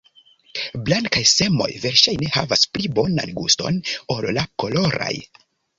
Blankaj 0.87 1.21
semoj 1.33 1.69
verŝajne 1.85 2.31
havas 2.39 2.67
pli 2.73 2.93
bonan 2.99 3.39
guston 3.39 3.81
ol 4.17 4.31
la 4.41 4.51
koloraj. 4.63 5.17